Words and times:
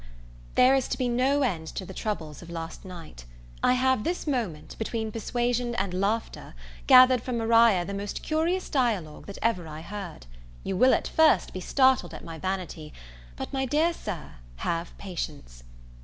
THERE 0.55 0.73
is 0.73 0.87
to 0.87 0.97
be 0.97 1.07
no 1.07 1.43
end 1.43 1.67
to 1.75 1.85
the 1.85 1.93
troubles 1.93 2.41
of 2.41 2.49
last 2.49 2.83
night. 2.85 3.25
I 3.61 3.73
have 3.73 4.03
this 4.03 4.25
moment, 4.25 4.75
between 4.79 5.11
persuasion 5.11 5.75
and 5.75 5.93
laughter, 5.93 6.55
gathered 6.87 7.21
from 7.21 7.37
Maria 7.37 7.85
the 7.85 7.93
most 7.93 8.23
curious 8.23 8.67
dialogue 8.67 9.27
that 9.27 9.37
ever 9.43 9.67
I 9.67 9.81
heard. 9.81 10.25
You 10.63 10.75
will 10.75 10.95
at 10.95 11.07
first 11.07 11.53
be 11.53 11.59
startled 11.61 12.15
at 12.15 12.23
my 12.25 12.39
vanity; 12.39 12.93
but, 13.35 13.53
my 13.53 13.67
dear 13.67 13.93
Sir, 13.93 14.37
have 14.55 14.97
patience! 14.97 15.61